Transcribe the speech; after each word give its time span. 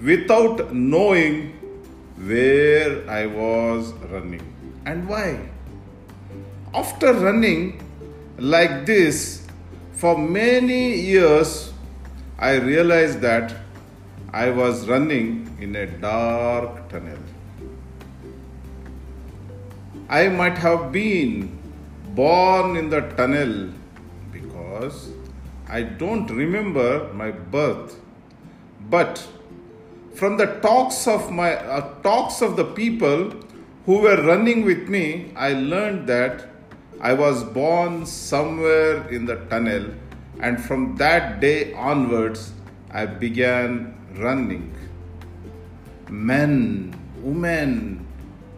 without 0.00 0.72
knowing 0.72 1.50
where 2.28 3.10
I 3.10 3.26
was 3.26 3.92
running 4.12 4.44
and 4.86 5.08
why. 5.08 5.48
After 6.72 7.12
running 7.12 7.82
like 8.38 8.86
this 8.86 9.44
for 9.94 10.16
many 10.16 10.94
years, 10.94 11.72
I 12.38 12.52
realized 12.54 13.20
that 13.22 13.52
I 14.32 14.50
was 14.50 14.86
running 14.86 15.56
in 15.60 15.74
a 15.74 15.86
dark 15.86 16.88
tunnel. 16.88 17.18
I 20.10 20.26
might 20.26 20.58
have 20.58 20.90
been 20.90 21.56
born 22.16 22.76
in 22.76 22.90
the 22.90 23.02
tunnel 23.16 23.70
because 24.32 25.12
I 25.68 25.82
don't 25.82 26.28
remember 26.28 27.12
my 27.14 27.30
birth. 27.30 27.94
But 28.88 29.24
from 30.16 30.36
the 30.36 30.46
talks 30.62 31.06
of 31.06 31.30
my 31.30 31.54
uh, 31.54 31.94
talks 32.02 32.42
of 32.42 32.56
the 32.56 32.64
people 32.64 33.32
who 33.86 34.00
were 34.00 34.20
running 34.26 34.64
with 34.64 34.88
me, 34.88 35.32
I 35.36 35.52
learned 35.52 36.08
that 36.08 36.48
I 37.00 37.12
was 37.12 37.44
born 37.44 38.04
somewhere 38.04 39.08
in 39.10 39.26
the 39.26 39.36
tunnel, 39.46 39.94
and 40.40 40.60
from 40.60 40.96
that 40.96 41.38
day 41.38 41.72
onwards, 41.74 42.52
I 42.90 43.06
began 43.06 43.94
running. 44.16 44.74
Men, 46.08 46.98
women, 47.22 48.08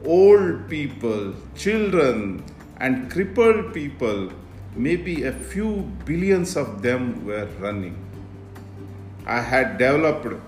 old 0.05 0.69
people, 0.69 1.35
children, 1.55 2.45
and 2.79 3.11
crippled 3.11 3.73
people, 3.73 4.33
maybe 4.75 5.25
a 5.25 5.33
few 5.33 5.91
billions 6.05 6.57
of 6.57 6.83
them 6.83 7.25
were 7.25 7.49
running. 7.61 7.97
I 9.27 9.41
had 9.41 9.79
developed 9.79 10.41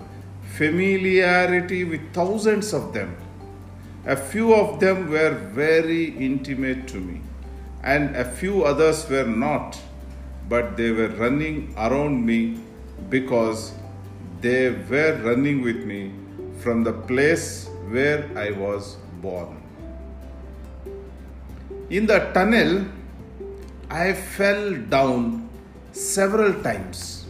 familiarity 0.57 1.83
with 1.83 2.13
thousands 2.13 2.73
of 2.73 2.93
them. 2.93 3.15
A 4.05 4.15
few 4.15 4.53
of 4.53 4.79
them 4.79 5.09
were 5.09 5.31
very 5.53 6.09
intimate 6.17 6.87
to 6.89 6.97
me, 6.97 7.21
and 7.83 8.15
a 8.15 8.25
few 8.25 8.63
others 8.63 9.09
were 9.09 9.25
not, 9.25 9.79
but 10.49 10.77
they 10.77 10.91
were 10.91 11.09
running 11.09 11.73
around 11.77 12.25
me 12.25 12.59
because 13.09 13.73
they 14.41 14.69
were 14.69 15.19
running 15.23 15.61
with 15.61 15.85
me 15.85 16.11
from 16.59 16.83
the 16.83 16.93
place 16.93 17.67
where 17.89 18.29
I 18.35 18.51
was 18.51 18.97
born. 19.25 19.61
In 21.89 22.05
the 22.05 22.19
tunnel, 22.33 22.85
I 23.89 24.13
fell 24.13 24.73
down 24.95 25.49
several 25.91 26.53
times 26.63 27.25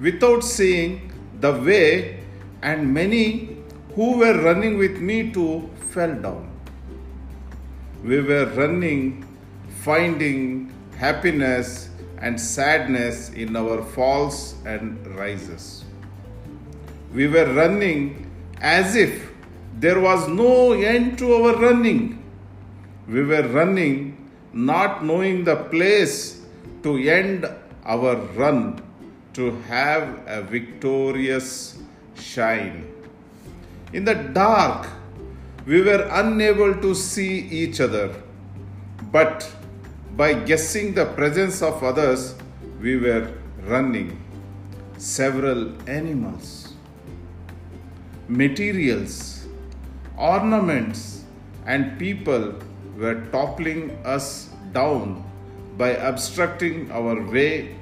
without 0.00 0.42
seeing 0.44 1.12
the 1.40 1.52
way, 1.52 2.20
and 2.62 2.92
many 2.92 3.56
who 3.94 4.18
were 4.18 4.36
running 4.42 4.78
with 4.78 4.98
me 5.00 5.30
too 5.32 5.70
fell 5.92 6.14
down. 6.14 6.44
We 8.04 8.20
were 8.20 8.46
running, 8.46 9.24
finding 9.82 10.72
happiness 10.96 11.90
and 12.20 12.40
sadness 12.40 13.30
in 13.30 13.56
our 13.56 13.82
falls 13.82 14.56
and 14.64 15.06
rises. 15.16 15.84
We 17.14 17.26
were 17.28 17.46
running 17.54 18.30
as 18.60 18.96
if 18.96 19.27
there 19.80 20.00
was 20.00 20.28
no 20.28 20.72
end 20.72 21.18
to 21.18 21.32
our 21.34 21.56
running. 21.56 22.22
We 23.06 23.22
were 23.22 23.46
running 23.46 24.30
not 24.52 25.04
knowing 25.04 25.44
the 25.44 25.56
place 25.56 26.42
to 26.82 26.98
end 26.98 27.48
our 27.84 28.16
run 28.36 28.82
to 29.34 29.52
have 29.68 30.22
a 30.26 30.42
victorious 30.42 31.78
shine. 32.16 32.92
In 33.92 34.04
the 34.04 34.14
dark, 34.14 34.88
we 35.64 35.82
were 35.82 36.08
unable 36.10 36.74
to 36.74 36.94
see 36.94 37.38
each 37.38 37.80
other, 37.80 38.14
but 39.12 39.48
by 40.16 40.34
guessing 40.34 40.92
the 40.94 41.06
presence 41.06 41.62
of 41.62 41.82
others, 41.84 42.34
we 42.80 42.96
were 42.96 43.32
running. 43.62 44.20
Several 44.96 45.72
animals, 45.88 46.74
materials, 48.26 49.37
ornaments, 50.18 51.24
and 51.66 51.98
people 51.98 52.54
were 52.96 53.26
toppling 53.32 53.90
us 54.04 54.50
down 54.72 55.24
by 55.76 55.90
obstructing 55.90 56.90
our 56.90 57.22
way, 57.30 57.76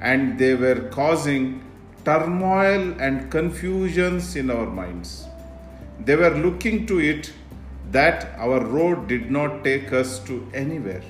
and 0.00 0.38
they 0.38 0.54
were 0.54 0.88
causing 0.90 1.62
turmoil 2.04 2.94
and 3.00 3.30
confusions 3.30 4.36
in 4.36 4.50
our 4.50 4.66
minds. 4.66 5.26
They 6.04 6.16
were 6.16 6.30
looking 6.30 6.86
to 6.86 6.98
it 7.00 7.32
that 7.90 8.34
our 8.38 8.64
road 8.64 9.08
did 9.08 9.30
not 9.30 9.64
take 9.64 9.92
us 9.92 10.18
to 10.20 10.48
anywhere. 10.54 11.02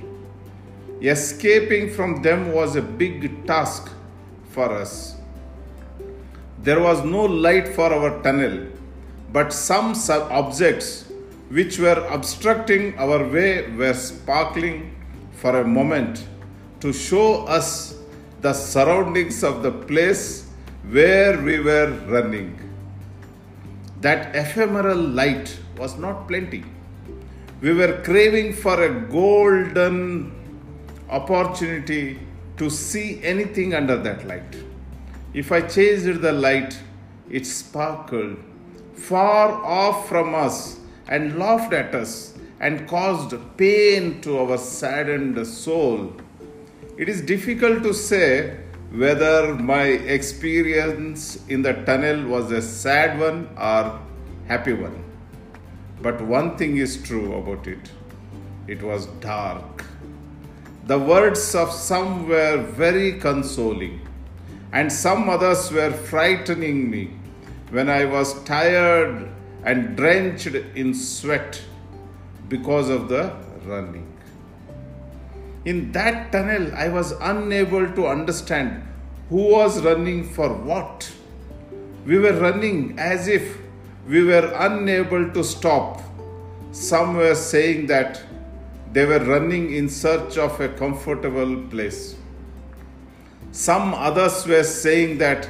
Escaping 1.03 1.91
from 1.91 2.23
them 2.23 2.53
was 2.53 2.77
a 2.77 2.83
big 2.83 3.47
task 3.47 3.93
for 4.49 4.73
us. 4.73 5.17
There 6.63 6.81
was 6.81 7.05
no 7.05 7.25
light 7.25 7.69
for 7.69 7.93
our 7.93 8.23
tunnel, 8.23 8.67
but 9.33 9.53
some 9.53 9.95
sub- 9.95 10.31
objects 10.31 11.11
which 11.51 11.79
were 11.79 12.07
obstructing 12.11 12.97
our 12.99 13.25
way 13.29 13.71
were 13.73 13.95
sparkling 13.95 14.95
for 15.33 15.61
a 15.61 15.65
moment 15.65 16.27
to 16.81 16.93
show 16.93 17.45
us 17.47 17.99
the 18.41 18.53
surroundings 18.53 19.43
of 19.45 19.63
the 19.63 19.71
place 19.71 20.49
where 20.91 21.41
we 21.43 21.61
were 21.61 21.91
running. 22.09 22.59
That 24.01 24.35
ephemeral 24.35 24.97
light 24.97 25.59
was 25.77 25.97
not 25.99 26.27
plenty. 26.27 26.65
We 27.61 27.75
were 27.75 28.01
craving 28.03 28.55
for 28.55 28.83
a 28.83 29.01
golden 29.01 30.33
opportunity 31.11 32.19
to 32.57 32.71
see 32.71 33.23
anything 33.23 33.75
under 33.75 33.97
that 33.97 34.27
light. 34.27 34.57
If 35.35 35.53
I 35.53 35.61
chased 35.61 36.23
the 36.23 36.33
light, 36.33 36.79
it 37.29 37.47
sparkled 37.47 38.37
far 39.01 39.51
off 39.65 40.09
from 40.09 40.35
us 40.35 40.79
and 41.09 41.39
laughed 41.39 41.73
at 41.73 41.95
us 41.95 42.35
and 42.61 42.87
caused 42.87 43.35
pain 43.57 44.21
to 44.21 44.39
our 44.39 44.59
saddened 44.59 45.47
soul. 45.47 46.13
It 46.99 47.09
is 47.09 47.23
difficult 47.23 47.83
to 47.83 47.95
say 47.95 48.59
whether 48.93 49.55
my 49.55 49.85
experience 49.85 51.45
in 51.49 51.63
the 51.63 51.73
tunnel 51.73 52.27
was 52.27 52.51
a 52.51 52.61
sad 52.61 53.19
one 53.19 53.49
or 53.57 53.99
happy 54.49 54.73
one. 54.73 55.05
But 56.03 56.21
one 56.21 56.57
thing 56.57 56.77
is 56.77 57.03
true 57.03 57.35
about 57.35 57.67
it 57.67 57.91
it 58.69 58.83
was 58.83 59.07
dark. 59.21 59.85
The 60.87 60.99
words 60.99 61.55
of 61.57 61.73
some 61.73 62.29
were 62.29 62.59
very 62.59 63.19
consoling, 63.19 64.01
and 64.73 64.93
some 64.93 65.29
others 65.29 65.73
were 65.73 65.91
frightening 65.91 66.89
me 66.89 67.20
when 67.71 67.89
I 67.89 68.05
was 68.05 68.43
tired 68.45 69.29
and 69.65 69.97
drenched 69.97 70.55
in 70.75 70.95
sweat 70.95 71.61
because 72.49 72.89
of 72.89 73.09
the 73.09 73.33
running. 73.65 74.07
In 75.65 75.93
that 75.93 76.33
tunnel, 76.33 76.75
I 76.75 76.89
was 76.89 77.13
unable 77.21 77.93
to 77.93 78.07
understand 78.07 78.83
who 79.29 79.51
was 79.51 79.83
running 79.83 80.25
for 80.29 80.53
what. 80.53 81.11
We 82.07 82.19
were 82.19 82.33
running 82.33 82.99
as 82.99 83.29
if 83.29 83.59
we 84.09 84.25
were 84.25 84.53
unable 84.59 85.31
to 85.31 85.45
stop. 85.45 86.03
Some 86.73 87.17
were 87.17 87.35
saying 87.35 87.87
that 87.87 88.23
they 88.93 89.05
were 89.05 89.21
running 89.21 89.73
in 89.73 89.89
search 89.89 90.39
of 90.39 90.61
a 90.61 90.69
comfortable 90.69 91.63
place. 91.69 92.17
Some 93.53 93.95
others 93.95 94.47
were 94.47 94.65
saying 94.65 95.19
that 95.19 95.49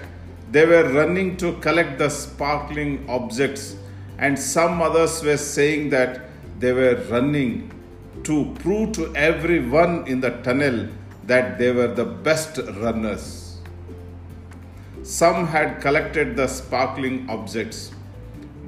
they 0.50 0.66
were 0.66 0.88
running 0.92 1.36
to 1.36 1.52
collect 1.60 1.98
the 1.98 2.08
sparkling 2.08 3.04
objects, 3.08 3.76
and 4.18 4.38
some 4.38 4.82
others 4.82 5.22
were 5.22 5.36
saying 5.36 5.90
that 5.90 6.22
they 6.58 6.72
were 6.72 6.96
running 7.08 7.72
to 8.24 8.54
prove 8.56 8.92
to 8.92 9.14
everyone 9.14 10.06
in 10.06 10.20
the 10.20 10.30
tunnel 10.42 10.88
that 11.26 11.58
they 11.58 11.70
were 11.70 11.94
the 11.94 12.04
best 12.04 12.58
runners. 12.80 13.58
Some 15.02 15.46
had 15.46 15.80
collected 15.80 16.36
the 16.36 16.46
sparkling 16.46 17.30
objects. 17.30 17.92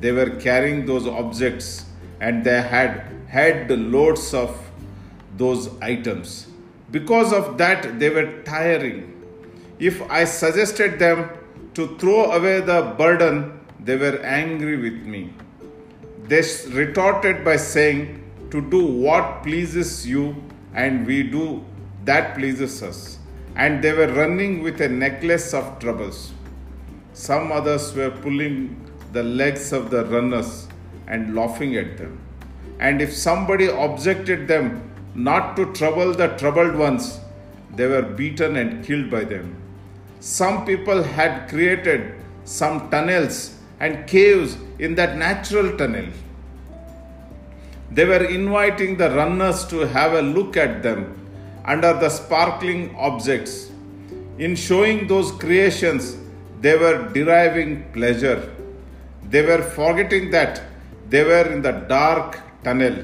They 0.01 0.13
were 0.13 0.31
carrying 0.31 0.87
those 0.87 1.07
objects 1.07 1.85
and 2.21 2.45
they 2.45 2.63
had 2.63 3.05
had 3.27 3.71
loads 3.71 4.33
of 4.33 4.57
those 5.37 5.69
items. 5.81 6.47
Because 6.91 7.33
of 7.33 7.59
that, 7.59 7.99
they 7.99 8.11
were 8.11 8.43
tiring. 8.43 9.09
If 9.79 10.03
I 10.11 10.25
suggested 10.25 10.99
them 10.99 11.31
to 11.75 11.97
throw 11.99 12.33
away 12.33 12.61
the 12.61 12.95
burden, 12.99 13.61
they 13.81 13.97
were 13.97 14.19
angry 14.19 14.77
with 14.77 15.05
me. 15.07 15.33
They 16.25 16.43
retorted 16.71 17.45
by 17.45 17.57
saying, 17.57 18.23
To 18.51 18.61
do 18.61 18.85
what 18.85 19.43
pleases 19.43 20.07
you, 20.07 20.37
and 20.75 21.07
we 21.07 21.23
do 21.23 21.65
that 22.05 22.35
pleases 22.35 22.83
us. 22.83 23.19
And 23.55 23.83
they 23.83 23.93
were 23.93 24.13
running 24.13 24.63
with 24.63 24.81
a 24.81 24.89
necklace 24.89 25.53
of 25.55 25.79
troubles. 25.79 26.33
Some 27.13 27.53
others 27.53 27.95
were 27.95 28.11
pulling 28.11 28.91
the 29.13 29.23
legs 29.23 29.73
of 29.73 29.91
the 29.91 30.05
runners 30.07 30.69
and 31.07 31.35
laughing 31.35 31.77
at 31.77 31.99
them. 31.99 32.19
And 32.81 33.03
if 33.03 33.13
somebody 33.13 33.67
objected 33.67 34.49
them 34.49 34.91
not 35.15 35.57
to 35.57 35.73
trouble 35.75 36.13
the 36.15 36.29
troubled 36.39 36.75
ones, 36.75 37.21
they 37.77 37.87
were 37.87 38.03
beaten 38.03 38.57
and 38.57 38.85
killed 38.85 39.11
by 39.11 39.25
them. 39.25 39.57
Some 40.23 40.65
people 40.65 41.03
had 41.03 41.49
created 41.49 42.15
some 42.45 42.89
tunnels 42.91 43.57
and 43.81 44.07
caves 44.07 44.57
in 44.79 44.95
that 44.95 45.17
natural 45.17 45.77
tunnel. 45.77 46.07
They 47.91 48.05
were 48.05 48.25
inviting 48.27 48.99
the 48.99 49.11
runners 49.11 49.65
to 49.67 49.79
have 49.81 50.13
a 50.13 50.23
look 50.23 50.57
at 50.57 50.85
them 50.85 51.19
under 51.65 51.93
the 51.95 52.09
sparkling 52.09 52.95
objects. 52.95 53.73
In 54.39 54.55
showing 54.55 55.09
those 55.09 55.33
creations, 55.33 56.17
they 56.61 56.77
were 56.77 57.09
deriving 57.13 57.91
pleasure. 57.91 58.49
They 59.29 59.45
were 59.45 59.63
forgetting 59.63 60.31
that 60.31 60.63
they 61.09 61.25
were 61.25 61.53
in 61.53 61.63
the 61.63 61.73
dark 61.73 62.39
tunnel 62.63 63.03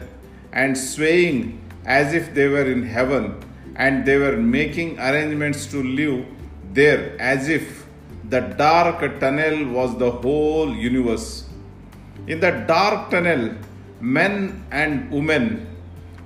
and 0.53 0.79
swaying 0.79 1.61
as 1.85 2.14
if 2.14 2.32
they 2.32 2.47
were 2.47 2.71
in 2.71 2.85
heaven 2.85 3.43
and 3.75 4.06
they 4.06 4.19
were 4.19 4.37
making 4.37 5.00
arrangements 5.00 5.67
to 5.67 5.82
live 5.82 6.25
there 6.73 7.17
as 7.20 7.49
if 7.49 7.87
the 8.29 8.41
dark 8.41 9.20
tunnel 9.20 9.69
was 9.69 9.97
the 9.99 10.11
whole 10.11 10.75
universe. 10.75 11.47
In 12.26 12.41
the 12.41 12.50
dark 12.67 13.11
tunnel, 13.11 13.55
men 14.00 14.65
and 14.70 15.11
women 15.11 15.67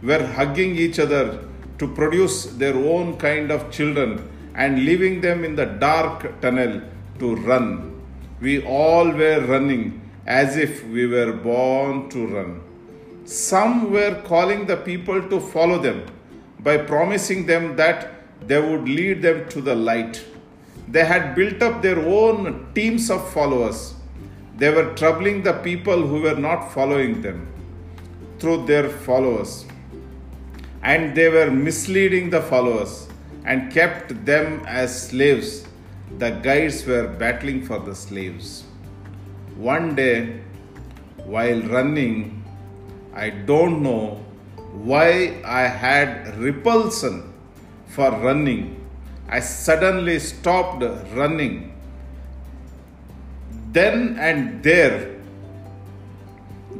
were 0.03 0.27
hugging 0.27 0.77
each 0.77 0.99
other 0.99 1.44
to 1.79 1.87
produce 1.94 2.47
their 2.62 2.75
own 2.75 3.17
kind 3.19 3.50
of 3.50 3.71
children 3.71 4.29
and 4.55 4.85
leaving 4.85 5.21
them 5.21 5.44
in 5.44 5.55
the 5.55 5.67
dark 5.67 6.41
tunnel 6.41 6.83
to 7.19 7.37
run. 7.37 8.00
We 8.41 8.65
all 8.65 9.11
were 9.11 9.41
running 9.47 10.11
as 10.27 10.56
if 10.56 10.85
we 10.87 11.06
were 11.06 11.33
born 11.33 12.09
to 12.11 12.27
run. 12.27 12.62
Some 13.25 13.93
were 13.93 14.21
calling 14.25 14.67
the 14.67 14.77
people 14.77 15.23
to 15.29 15.41
follow 15.41 15.79
them 15.79 16.05
by 16.59 16.77
promising 16.79 17.47
them 17.47 17.77
that 17.77 18.49
they 18.49 18.61
would 18.61 18.88
lead 18.88 19.23
them 19.23 19.49
to 19.50 19.61
the 19.61 19.75
light. 19.75 20.25
They 20.93 21.05
had 21.06 21.35
built 21.35 21.62
up 21.62 21.81
their 21.81 21.99
own 21.99 22.67
teams 22.75 23.11
of 23.11 23.31
followers. 23.33 23.94
They 24.59 24.69
were 24.69 24.94
troubling 24.94 25.43
the 25.43 25.55
people 25.55 26.06
who 26.06 26.21
were 26.21 26.37
not 26.37 26.71
following 26.73 27.23
them 27.23 27.49
through 28.39 28.67
their 28.67 28.91
followers. 28.91 29.65
And 30.83 31.15
they 31.17 31.31
were 31.31 31.50
misleading 31.50 32.29
the 32.29 32.43
followers 32.43 33.09
and 33.47 33.73
kept 33.73 34.27
them 34.27 34.62
as 34.67 35.09
slaves. 35.09 35.67
The 36.19 36.31
guides 36.31 36.85
were 36.87 37.09
battling 37.09 37.65
for 37.65 37.79
the 37.79 37.95
slaves. 37.95 38.65
One 39.56 39.95
day, 39.95 40.43
while 41.25 41.62
running, 41.62 42.45
I 43.15 43.31
don't 43.31 43.83
know 43.83 44.17
why 44.73 45.41
I 45.45 45.62
had 45.62 46.37
repulsion 46.37 47.33
for 47.87 48.11
running. 48.11 48.81
I 49.29 49.41
suddenly 49.41 50.19
stopped 50.19 50.83
running. 51.15 51.73
Then 53.73 54.19
and 54.19 54.63
there, 54.63 55.17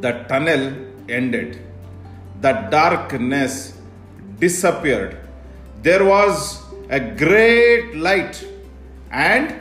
the 0.00 0.12
tunnel 0.29 0.75
ended. 1.09 1.61
The 2.41 2.53
darkness 2.71 3.79
disappeared. 4.39 5.17
There 5.83 6.05
was 6.05 6.62
a 6.91 7.00
great 7.00 7.97
light 7.97 8.44
and 9.11 9.55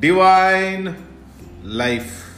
divine 0.00 0.96
life. 1.62 2.29